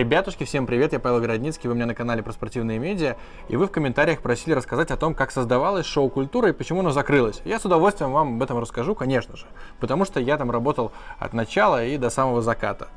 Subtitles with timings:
[0.00, 3.16] Ребятушки, всем привет, я Павел Городницкий, вы у меня на канале про спортивные медиа,
[3.50, 6.90] и вы в комментариях просили рассказать о том, как создавалось шоу «Культура» и почему оно
[6.90, 7.42] закрылось.
[7.44, 9.44] Я с удовольствием вам об этом расскажу, конечно же,
[9.78, 12.88] потому что я там работал от начала и до самого заката.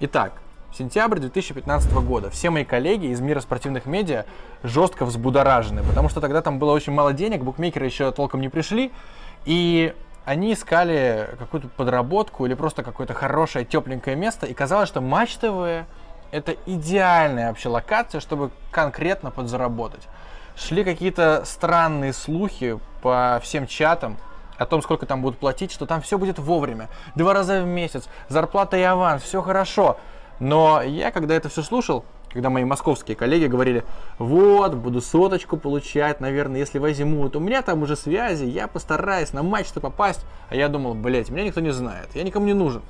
[0.00, 0.32] Итак,
[0.76, 2.30] сентябрь 2015 года.
[2.30, 4.24] Все мои коллеги из мира спортивных медиа
[4.64, 8.90] жестко взбудоражены, потому что тогда там было очень мало денег, букмекеры еще толком не пришли,
[9.44, 9.94] и
[10.24, 15.86] они искали какую-то подработку или просто какое-то хорошее тепленькое место, и казалось, что Матч ТВ
[16.30, 20.08] это идеальная вообще локация, чтобы конкретно подзаработать.
[20.56, 24.18] Шли какие-то странные слухи по всем чатам
[24.58, 28.08] о том, сколько там будут платить, что там все будет вовремя, два раза в месяц,
[28.28, 29.96] зарплата и аванс, все хорошо.
[30.38, 33.84] Но я, когда это все слушал, когда мои московские коллеги говорили,
[34.18, 39.42] вот, буду соточку получать, наверное, если возьмут, у меня там уже связи, я постараюсь на
[39.42, 40.24] матч-то попасть.
[40.50, 42.82] А я думал, блять, меня никто не знает, я никому не нужен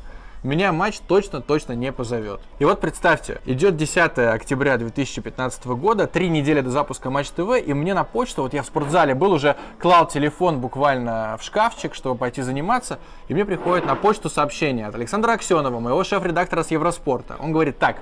[0.43, 2.41] меня матч точно-точно не позовет.
[2.59, 7.75] И вот представьте, идет 10 октября 2015 года, три недели до запуска Матч ТВ, и
[7.75, 12.17] мне на почту, вот я в спортзале был уже, клал телефон буквально в шкафчик, чтобы
[12.17, 17.37] пойти заниматься, и мне приходит на почту сообщение от Александра Аксенова, моего шеф-редактора с Евроспорта.
[17.39, 17.97] Он говорит, так,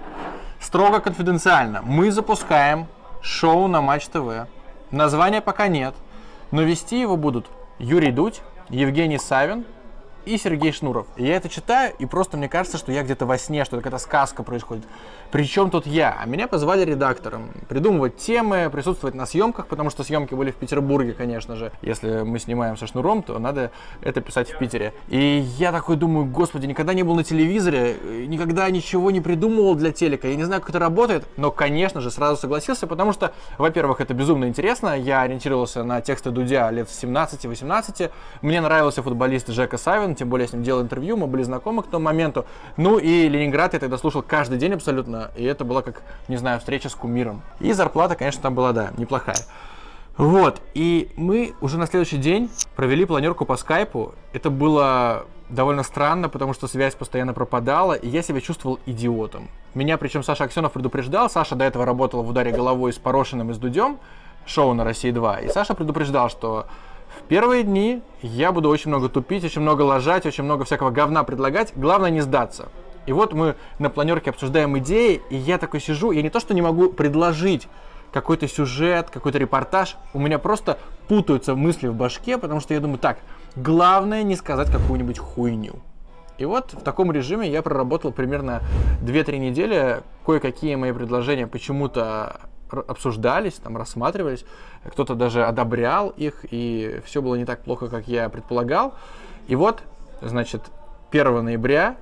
[0.61, 2.86] строго конфиденциально, мы запускаем
[3.20, 4.47] шоу на Матч ТВ.
[4.92, 5.94] Названия пока нет,
[6.53, 7.47] но вести его будут
[7.81, 9.64] Юрий Дудь, Евгений Савин,
[10.24, 11.06] и Сергей Шнуров.
[11.16, 13.84] И я это читаю, и просто мне кажется, что я где-то во сне, что это
[13.84, 14.84] какая-то сказка происходит.
[15.30, 16.16] Причем тут я?
[16.19, 17.50] А меня позвали редактором.
[17.69, 21.70] Придумывать темы, присутствовать на съемках, потому что съемки были в Петербурге, конечно же.
[21.83, 24.94] Если мы снимаем со Шнуром, то надо это писать в Питере.
[25.08, 29.92] И я такой думаю, господи, никогда не был на телевизоре, никогда ничего не придумывал для
[29.92, 30.28] телека.
[30.28, 34.14] Я не знаю, как это работает, но, конечно же, сразу согласился, потому что, во-первых, это
[34.14, 34.98] безумно интересно.
[34.98, 38.10] Я ориентировался на тексты Дудя лет 17-18.
[38.41, 41.83] Мне нравился футболист Жека Савин, тем более я с ним делал интервью, мы были знакомы
[41.83, 42.44] к тому моменту.
[42.77, 46.58] Ну и Ленинград я тогда слушал каждый день абсолютно, и это была как, не знаю,
[46.58, 47.43] встреча с кумиром.
[47.60, 49.38] И зарплата, конечно, там была, да, неплохая.
[50.16, 54.15] Вот, и мы уже на следующий день провели планерку по скайпу.
[54.32, 59.48] Это было довольно странно, потому что связь постоянно пропадала, и я себя чувствовал идиотом.
[59.75, 63.54] Меня, причем Саша Аксенов предупреждал, Саша до этого работала в ударе головой с Порошиным и
[63.54, 63.98] с Дудем,
[64.44, 66.66] шоу на России 2, и Саша предупреждал, что
[67.20, 71.24] в первые дни я буду очень много тупить, очень много ложать, очень много всякого говна
[71.24, 71.72] предлагать.
[71.76, 72.69] Главное не сдаться.
[73.06, 76.52] И вот мы на планерке обсуждаем идеи, и я такой сижу, я не то что
[76.54, 77.69] не могу предложить
[78.12, 82.98] какой-то сюжет, какой-то репортаж, у меня просто путаются мысли в башке, потому что я думаю,
[82.98, 83.19] так,
[83.56, 85.76] главное не сказать какую-нибудь хуйню.
[86.38, 88.62] И вот в таком режиме я проработал примерно
[89.02, 90.02] 2-3 недели.
[90.25, 92.40] Кое-какие мои предложения почему-то
[92.71, 94.45] обсуждались, там рассматривались,
[94.84, 98.95] кто-то даже одобрял их, и все было не так плохо, как я предполагал.
[99.47, 99.83] И вот,
[100.21, 100.62] значит,
[101.11, 101.97] 1 ноября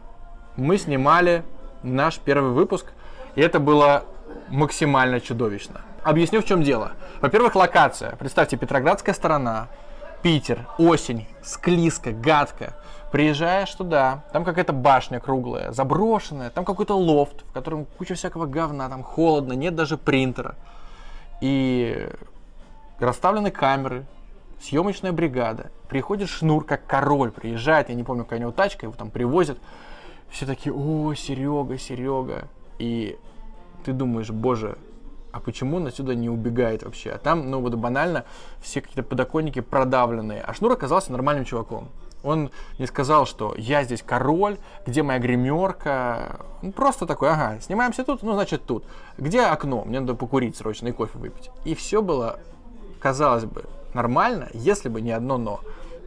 [0.57, 1.43] мы снимали
[1.83, 2.87] наш первый выпуск,
[3.35, 4.05] и это было
[4.49, 5.83] максимально чудовищно.
[6.03, 6.93] Объясню, в чем дело.
[7.21, 8.17] Во-первых, локация.
[8.17, 9.69] Представьте, Петроградская сторона,
[10.27, 12.75] Питер, осень, склизко, гадко.
[13.13, 18.89] Приезжаешь туда, там какая-то башня круглая, заброшенная, там какой-то лофт, в котором куча всякого говна,
[18.89, 20.57] там холодно, нет даже принтера.
[21.41, 22.09] И
[22.99, 24.05] расставлены камеры,
[24.61, 25.71] съемочная бригада.
[25.89, 29.61] Приходит Шнур, как король, приезжает, я не помню, какая у него тачка, его там привозят.
[30.29, 32.49] Все такие, о, Серега, Серега.
[32.81, 33.17] И
[33.85, 34.77] ты думаешь, боже,
[35.37, 37.11] а почему он отсюда не убегает вообще?
[37.11, 38.25] А там, ну вот банально,
[38.63, 40.41] все какие-то подоконники продавленные.
[40.41, 41.91] А Шнур оказался нормальным чуваком.
[42.23, 46.41] Он не сказал, что я здесь король, где моя гримерка.
[46.63, 48.85] Он просто такой, ага, снимаемся тут, ну значит тут.
[49.19, 49.85] Где окно?
[49.85, 51.51] Мне надо покурить срочно и кофе выпить.
[51.67, 52.41] И все было,
[52.99, 55.61] казалось бы, нормально, если бы не одно но.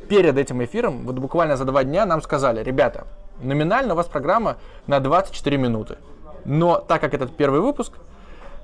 [0.07, 3.05] Перед этим эфиром, вот буквально за два дня нам сказали, ребята,
[3.39, 4.57] номинально у вас программа
[4.87, 5.99] на 24 минуты.
[6.45, 7.93] Но так как этот первый выпуск,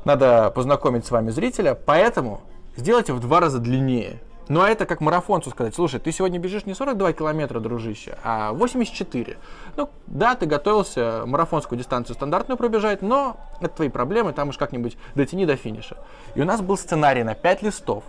[0.06, 2.42] надо познакомить с вами зрителя, поэтому
[2.78, 4.22] сделайте в два раза длиннее.
[4.48, 8.54] Ну а это как марафонцу сказать, слушай, ты сегодня бежишь не 42 километра, дружище, а
[8.54, 9.38] 84.
[9.76, 14.98] Ну да, ты готовился марафонскую дистанцию стандартную пробежать, но это твои проблемы, там уж как-нибудь
[15.16, 15.98] дотяни до финиша.
[16.36, 18.04] И у нас был сценарий на 5 листов.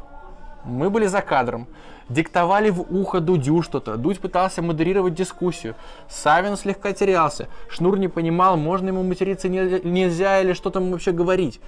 [0.64, 1.68] Мы были за кадром,
[2.10, 3.96] диктовали в ухо Дудю что-то.
[3.96, 5.74] Дудь пытался модерировать дискуссию.
[6.10, 7.48] Савин слегка терялся.
[7.70, 11.60] Шнур не понимал, можно ему материться нельзя или что там вообще говорить.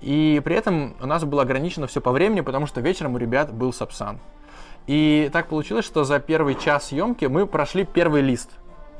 [0.00, 3.52] И при этом у нас было ограничено все по времени, потому что вечером у ребят
[3.52, 4.18] был Сапсан.
[4.86, 8.50] И так получилось, что за первый час съемки мы прошли первый лист.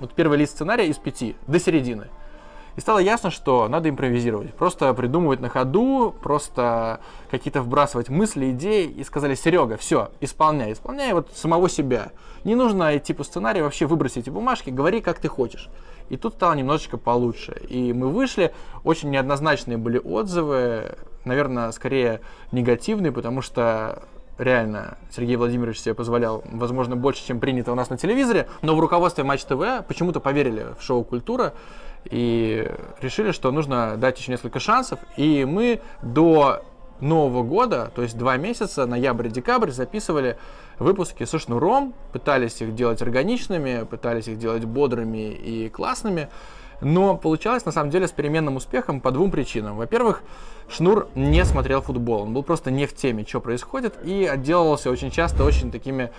[0.00, 2.08] Вот первый лист сценария из пяти до середины.
[2.76, 4.52] И стало ясно, что надо импровизировать.
[4.55, 7.00] Просто придумывать на ходу, просто
[7.31, 8.87] какие-то вбрасывать мысли, идеи.
[8.87, 10.73] И сказали, Серега, все, исполняй.
[10.73, 12.12] Исполняй вот самого себя.
[12.44, 15.70] Не нужно идти по сценарию, вообще выброси эти бумажки, говори, как ты хочешь.
[16.11, 17.61] И тут стало немножечко получше.
[17.69, 22.20] И мы вышли, очень неоднозначные были отзывы, наверное, скорее
[22.52, 24.02] негативные, потому что
[24.38, 28.81] реально Сергей Владимирович себе позволял, возможно, больше, чем принято у нас на телевизоре, но в
[28.81, 31.55] руководстве Матч ТВ почему-то поверили в шоу «Культура»
[32.11, 32.70] и
[33.00, 36.62] решили, что нужно дать еще несколько шансов, и мы до
[37.00, 40.38] Нового года, то есть два месяца, ноябрь-декабрь, записывали
[40.79, 46.29] выпуски со шнуром, пытались их делать органичными, пытались их делать бодрыми и классными,
[46.81, 49.76] но получалось на самом деле с переменным успехом по двум причинам.
[49.76, 50.23] Во-первых,
[50.69, 55.11] Шнур не смотрел футбол, он был просто не в теме, что происходит, и отделывался очень
[55.11, 56.11] часто очень такими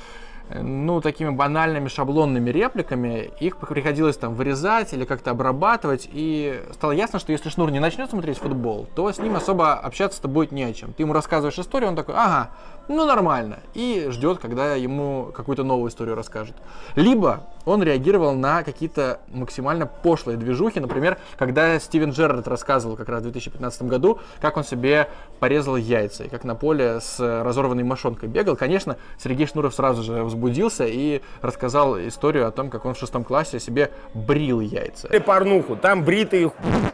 [0.54, 7.20] ну, такими банальными шаблонными репликами, их приходилось там вырезать или как-то обрабатывать, и стало ясно,
[7.20, 10.74] что если Шнур не начнет смотреть футбол, то с ним особо общаться-то будет не о
[10.74, 10.94] чем.
[10.94, 12.52] Ты ему рассказываешь историю, он такой, ага,
[12.88, 16.56] ну нормально, и ждет, когда ему какую-то новую историю расскажут.
[16.96, 23.20] Либо он реагировал на какие-то максимально пошлые движухи, например, когда Стивен Джерард рассказывал как раз
[23.20, 28.30] в 2015 году, как он себе порезал яйца, и как на поле с разорванной мошонкой
[28.30, 28.56] бегал.
[28.56, 33.24] Конечно, Сергей Шнуров сразу же возбудился и рассказал историю о том, как он в шестом
[33.24, 35.10] классе себе брил яйца.
[35.26, 36.52] Порнуху, там бритые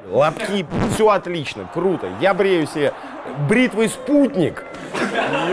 [0.10, 2.10] лапки, все отлично, круто.
[2.20, 2.94] Я брею себе
[3.48, 4.64] бритвый спутник,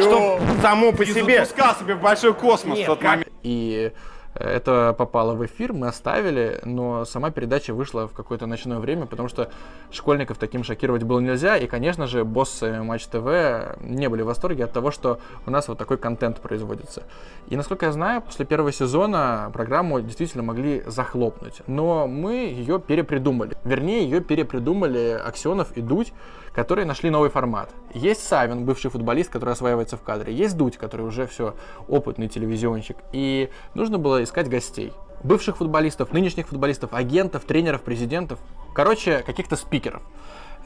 [0.01, 1.45] что само по себе...
[1.45, 3.29] запускал себе в большой космос в тот момент.
[3.43, 3.93] И
[4.35, 9.29] это попало в эфир, мы оставили, но сама передача вышла в какое-то ночное время, потому
[9.29, 9.51] что
[9.91, 14.65] школьников таким шокировать было нельзя, и, конечно же, боссы Матч ТВ не были в восторге
[14.65, 17.03] от того, что у нас вот такой контент производится.
[17.49, 23.57] И, насколько я знаю, после первого сезона программу действительно могли захлопнуть, но мы ее перепридумали.
[23.65, 26.13] Вернее, ее перепридумали Аксенов и Дудь,
[26.53, 27.71] которые нашли новый формат.
[27.95, 30.35] Есть Савин, бывший футболист, который осваивается в кадре.
[30.35, 31.55] Есть Дудь, который уже все
[31.89, 32.97] опытный телевизионщик.
[33.13, 34.93] И нужно было искать гостей.
[35.23, 38.39] Бывших футболистов, нынешних футболистов, агентов, тренеров, президентов.
[38.75, 40.03] Короче, каких-то спикеров.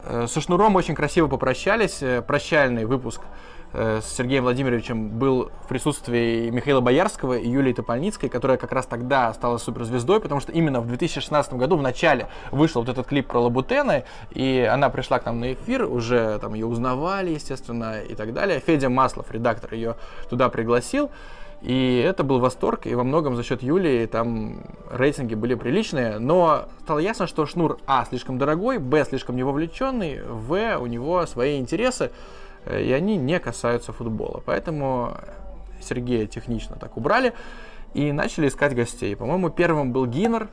[0.05, 2.03] Э, со Шнуром очень красиво попрощались.
[2.03, 3.21] Э, прощальный выпуск
[3.75, 9.33] с Сергеем Владимировичем был в присутствии Михаила Боярского и Юлии Топольницкой, которая как раз тогда
[9.35, 13.41] стала суперзвездой, потому что именно в 2016 году в начале вышел вот этот клип про
[13.41, 18.33] Лабутена, и она пришла к нам на эфир, уже там ее узнавали, естественно, и так
[18.33, 18.61] далее.
[18.65, 19.97] Федя Маслов, редактор, ее
[20.31, 21.11] туда пригласил.
[21.61, 24.59] И это был восторг, и во многом за счет Юлии там
[24.91, 30.77] рейтинги были приличные, но стало ясно, что Шнур А слишком дорогой, Б слишком невовлеченный, В
[30.77, 34.43] у него свои интересы, Э, и они не касаются футбола.
[34.45, 35.17] Поэтому
[35.81, 37.33] Сергея технично так убрали
[37.95, 39.15] и начали искать гостей.
[39.17, 40.49] По-моему, первым был Гиннер,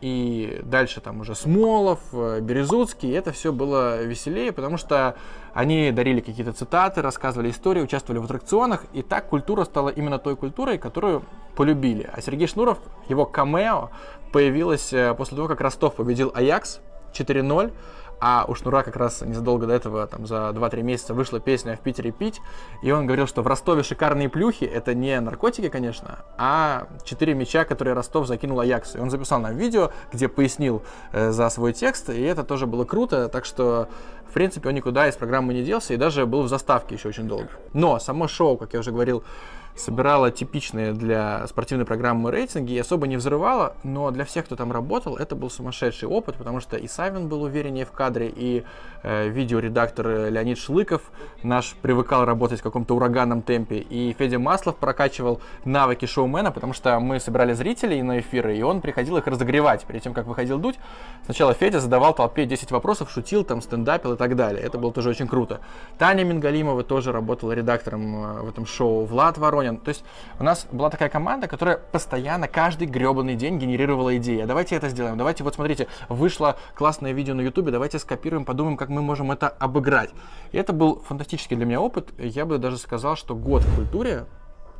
[0.00, 5.16] и дальше там уже Смолов, э, Березуцкий, и это все было веселее, потому что
[5.54, 10.36] они дарили какие-то цитаты, рассказывали истории, участвовали в аттракционах, и так культура стала именно той
[10.36, 11.22] культурой, которую
[11.56, 12.08] полюбили.
[12.12, 12.78] А Сергей Шнуров,
[13.08, 13.90] его камео
[14.32, 16.80] появилось э, после того, как Ростов победил Аякс
[17.14, 17.72] 4-0,
[18.20, 21.80] а у Шнура как раз незадолго до этого, там, за 2-3 месяца вышла песня «В
[21.80, 22.40] Питере пить»,
[22.82, 27.64] и он говорил, что в Ростове шикарные плюхи, это не наркотики, конечно, а 4 мяча,
[27.64, 28.96] которые Ростов закинул Аякс.
[28.96, 30.82] И он записал нам видео, где пояснил
[31.12, 33.88] э, за свой текст, и это тоже было круто, так что,
[34.28, 37.28] в принципе, он никуда из программы не делся, и даже был в заставке еще очень
[37.28, 37.48] долго.
[37.72, 39.24] Но само шоу, как я уже говорил,
[39.76, 44.72] собирала типичные для спортивной программы рейтинги и особо не взрывала, но для всех, кто там
[44.72, 48.64] работал, это был сумасшедший опыт, потому что и Савин был увереннее в кадре, и
[49.02, 51.02] э, видеоредактор Леонид Шлыков
[51.42, 56.98] наш привыкал работать в каком-то ураганном темпе, и Федя Маслов прокачивал навыки шоумена, потому что
[56.98, 60.76] мы собирали зрителей на эфиры, и он приходил их разогревать перед тем, как выходил дуть.
[61.24, 64.62] Сначала Федя задавал толпе 10 вопросов, шутил, там, стендапил и так далее.
[64.62, 65.60] Это было тоже очень круто.
[65.98, 69.04] Таня Мингалимова тоже работала редактором э, в этом шоу.
[69.04, 69.80] Влад Воронин Воронин.
[69.80, 70.04] То есть
[70.38, 74.44] у нас была такая команда, которая постоянно каждый гребаный день генерировала идеи.
[74.44, 75.16] Давайте это сделаем.
[75.16, 79.48] Давайте, вот смотрите, вышло классное видео на Ютубе, давайте скопируем, подумаем, как мы можем это
[79.48, 80.10] обыграть.
[80.52, 82.12] И это был фантастический для меня опыт.
[82.18, 84.26] Я бы даже сказал, что год в культуре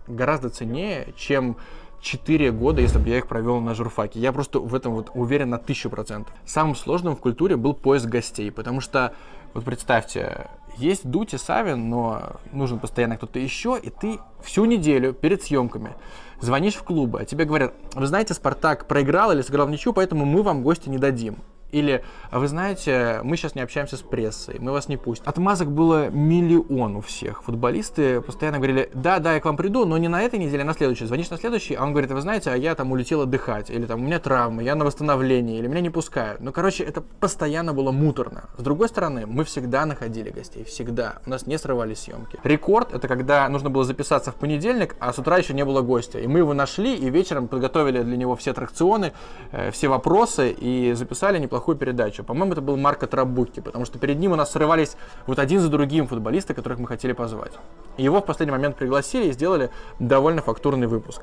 [0.06, 1.56] гораздо ценнее, чем
[2.00, 4.20] 4 года, если бы я их провел на журфаке.
[4.20, 6.34] Я просто в этом вот уверен на тысячу процентов.
[6.44, 9.14] Самым сложным в культуре был поиск гостей, потому что,
[9.54, 10.46] вот представьте,
[10.78, 15.94] есть Дудь и Савин, но нужен постоянно кто-то еще, и ты всю неделю перед съемками
[16.40, 20.24] звонишь в клубы, а тебе говорят, вы знаете, Спартак проиграл или сыграл в ничью, поэтому
[20.24, 21.38] мы вам гости не дадим.
[21.72, 25.28] Или, а вы знаете, мы сейчас не общаемся с прессой, мы вас не пустим.
[25.28, 27.42] Отмазок было миллион у всех.
[27.42, 30.66] Футболисты постоянно говорили, да, да, я к вам приду, но не на этой неделе, а
[30.66, 31.06] на следующей.
[31.06, 34.00] Звонишь на следующий, а он говорит, вы знаете, а я там улетел отдыхать, или там
[34.00, 36.40] у меня травмы, я на восстановлении, или меня не пускают.
[36.40, 38.44] Ну, короче, это постоянно было муторно.
[38.56, 41.16] С другой стороны, мы всегда находили гостей, всегда.
[41.26, 42.38] У нас не срывались съемки.
[42.44, 46.20] Рекорд— это когда нужно было записаться в понедельник, а с утра еще не было гостя.
[46.20, 49.12] И мы его нашли, и вечером подготовили для него все аттракционы,
[49.52, 52.22] э, все вопросы, и записали неплохо плохую передачу.
[52.22, 54.96] По-моему, это был Марко Трабуки, потому что перед ним у нас срывались
[55.26, 57.52] вот один за другим футболисты, которых мы хотели позвать.
[57.96, 61.22] Его в последний момент пригласили и сделали довольно фактурный выпуск.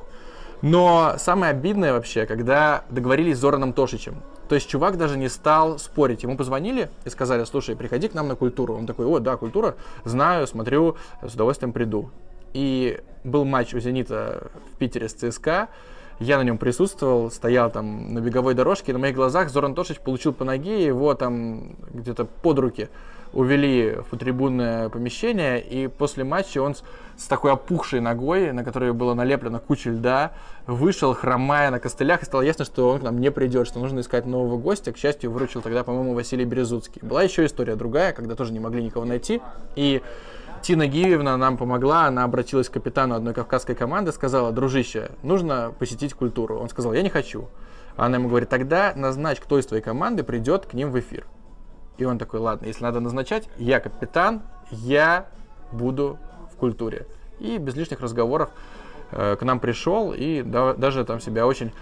[0.63, 4.23] Но самое обидное вообще, когда договорились с Зораном Тошичем.
[4.49, 6.23] То есть чувак даже не стал спорить.
[6.23, 8.73] Ему позвонили и сказали, слушай, приходи к нам на культуру.
[8.73, 12.09] Он такой, о, да, культура, знаю, смотрю, с удовольствием приду.
[12.53, 15.67] И был матч у «Зенита» в Питере с ЦСКА.
[16.19, 20.33] Я на нем присутствовал, стоял там на беговой дорожке, на моих глазах Зоран Тошич получил
[20.33, 22.89] по ноге, его там где-то под руки
[23.33, 26.83] увели в трибунное помещение, и после матча он с,
[27.17, 30.33] с такой опухшей ногой, на которой было налеплено куча льда,
[30.67, 34.01] вышел, хромая на костылях, и стало ясно, что он к нам не придет, что нужно
[34.01, 34.93] искать нового гостя.
[34.93, 37.01] К счастью, выручил тогда, по-моему, Василий Березуцкий.
[37.01, 39.41] Была еще история другая, когда тоже не могли никого найти,
[39.75, 40.03] и
[40.63, 46.13] Тина Гиевна нам помогла, она обратилась к капитану одной кавказской команды, сказала, дружище, нужно посетить
[46.13, 46.57] культуру.
[46.57, 47.49] Он сказал, я не хочу.
[47.97, 51.27] Она ему говорит, тогда назначь, кто из твоей команды придет к ним в эфир.
[51.97, 54.41] И он такой, ладно, если надо назначать, я капитан,
[54.71, 55.27] я
[55.73, 56.17] буду
[56.53, 57.07] в культуре.
[57.39, 58.49] И без лишних разговоров
[59.11, 61.73] э, к нам пришел и да, даже там себя очень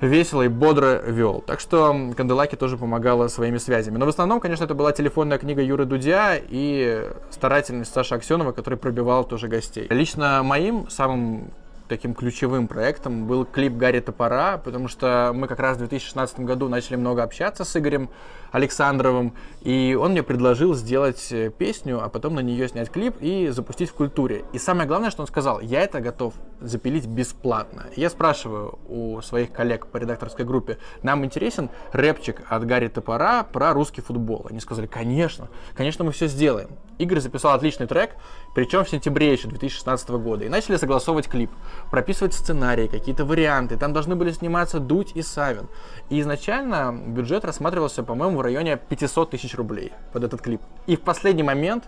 [0.00, 1.42] весело и бодро вел.
[1.46, 3.98] Так что Канделаки тоже помогала своими связями.
[3.98, 8.78] Но в основном, конечно, это была телефонная книга Юры Дудя и старательность Саши Аксенова, который
[8.78, 9.86] пробивал тоже гостей.
[9.90, 11.50] Лично моим самым
[11.88, 16.68] таким ключевым проектом был клип Гарри Топора, потому что мы как раз в 2016 году
[16.68, 18.10] начали много общаться с Игорем
[18.50, 23.48] Александровым, и он мне предложил сделать э, песню, а потом на нее снять клип и
[23.48, 24.44] запустить в культуре.
[24.52, 27.86] И самое главное, что он сказал, я это готов запилить бесплатно.
[27.96, 33.72] Я спрашиваю у своих коллег по редакторской группе, нам интересен рэпчик от Гарри Топора про
[33.72, 34.46] русский футбол.
[34.48, 36.70] Они сказали, конечно, конечно мы все сделаем.
[36.98, 38.16] Игорь записал отличный трек,
[38.54, 41.50] причем в сентябре еще 2016 года, и начали согласовывать клип
[41.90, 43.76] прописывать сценарии, какие-то варианты.
[43.76, 45.68] Там должны были сниматься Дудь и Савин.
[46.10, 50.60] И изначально бюджет рассматривался, по-моему, в районе 500 тысяч рублей под этот клип.
[50.86, 51.84] И в последний момент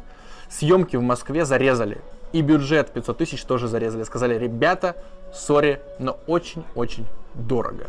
[0.49, 2.01] съемки в Москве зарезали.
[2.33, 4.05] И бюджет 500 тысяч тоже зарезали.
[4.05, 4.97] Сказали, ребята,
[5.33, 7.87] сори, но очень-очень дорого.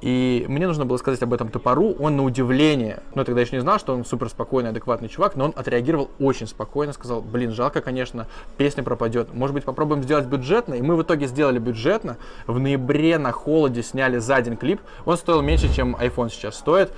[0.00, 1.94] И мне нужно было сказать об этом топору.
[1.98, 5.36] Он на удивление, но я тогда еще не знал, что он супер спокойный, адекватный чувак,
[5.36, 8.26] но он отреагировал очень спокойно, сказал, блин, жалко, конечно,
[8.58, 9.32] песня пропадет.
[9.32, 10.74] Может быть, попробуем сделать бюджетно?
[10.74, 12.18] И мы в итоге сделали бюджетно.
[12.46, 14.80] В ноябре на холоде сняли за день клип.
[15.06, 16.92] Он стоил меньше, чем iPhone сейчас стоит.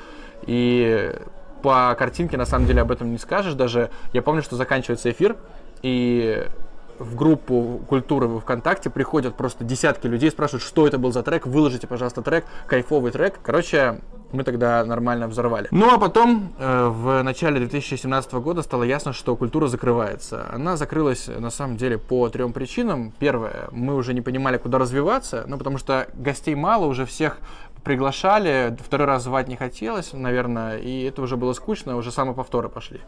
[0.46, 1.14] И
[1.62, 3.54] по картинке, на самом деле, об этом не скажешь.
[3.54, 5.36] Даже я помню, что заканчивается эфир,
[5.82, 6.46] и
[6.98, 11.46] в группу культуры в ВКонтакте приходят просто десятки людей, спрашивают, что это был за трек,
[11.46, 13.38] выложите, пожалуйста, трек, кайфовый трек.
[13.42, 14.00] Короче,
[14.32, 15.68] мы тогда нормально взорвали.
[15.70, 20.46] Ну а потом, э, в начале 2017 года стало ясно, что культура закрывается.
[20.52, 23.12] Она закрылась, на самом деле, по трем причинам.
[23.18, 27.38] Первое, мы уже не понимали, куда развиваться, ну потому что гостей мало, уже всех
[27.84, 33.00] приглашали, второй раз звать не хотелось, наверное, и это уже было скучно, уже самоповторы пошли.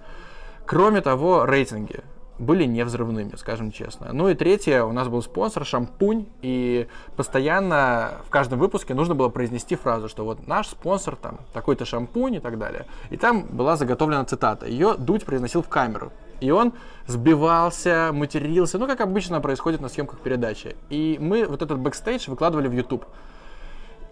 [0.64, 2.00] Кроме того, рейтинги
[2.40, 4.12] были невзрывными, скажем честно.
[4.12, 9.28] Ну и третье, у нас был спонсор шампунь, и постоянно в каждом выпуске нужно было
[9.28, 12.86] произнести фразу, что вот наш спонсор там такой-то шампунь и так далее.
[13.10, 14.66] И там была заготовлена цитата.
[14.66, 16.12] Ее Дудь произносил в камеру.
[16.40, 16.72] И он
[17.06, 20.74] сбивался, матерился, ну, как обычно происходит на съемках передачи.
[20.88, 23.04] И мы вот этот бэкстейдж выкладывали в YouTube.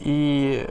[0.00, 0.68] И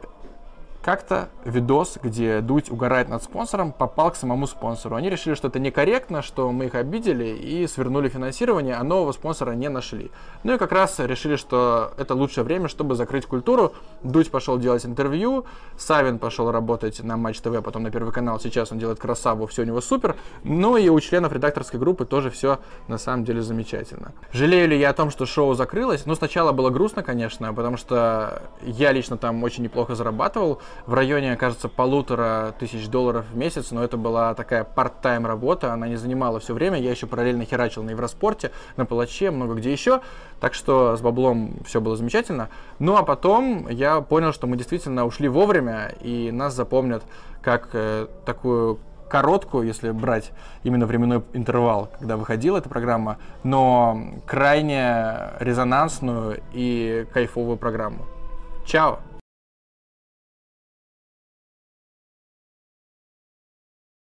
[0.87, 4.95] как-то видос, где Дудь угорает над спонсором, попал к самому спонсору.
[4.95, 9.51] Они решили, что это некорректно, что мы их обидели и свернули финансирование, а нового спонсора
[9.51, 10.11] не нашли.
[10.43, 13.73] Ну и как раз решили, что это лучшее время, чтобы закрыть культуру.
[14.01, 15.43] Дудь пошел делать интервью,
[15.77, 19.63] Савин пошел работать на Матч ТВ, потом на Первый канал, сейчас он делает красаву, все
[19.63, 20.15] у него супер.
[20.45, 24.13] Ну и у членов редакторской группы тоже все на самом деле замечательно.
[24.31, 26.05] Жалею ли я о том, что шоу закрылось?
[26.05, 31.35] Ну, сначала было грустно, конечно, потому что я лично там очень неплохо зарабатывал, в районе,
[31.35, 36.39] кажется, полутора тысяч долларов в месяц, но это была такая парт-тайм работа, она не занимала
[36.39, 40.01] все время, я еще параллельно херачил на Евроспорте, на Палаче, много где еще,
[40.39, 42.49] так что с баблом все было замечательно.
[42.79, 47.03] Ну а потом я понял, что мы действительно ушли вовремя, и нас запомнят
[47.41, 48.79] как э, такую
[49.09, 50.31] короткую, если брать
[50.63, 58.05] именно временной интервал, когда выходила эта программа, но крайне резонансную и кайфовую программу.
[58.65, 58.99] Чао!